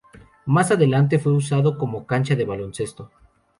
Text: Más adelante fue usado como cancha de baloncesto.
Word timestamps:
Más 0.47 0.71
adelante 0.71 1.19
fue 1.19 1.31
usado 1.31 1.77
como 1.77 2.07
cancha 2.07 2.35
de 2.35 2.43
baloncesto. 2.43 3.11